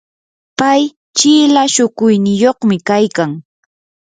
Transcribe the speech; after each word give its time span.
pay 0.57 0.81
chila 1.17 1.63
shukuyniyuqmi 1.73 2.75
kaykan. 2.87 3.31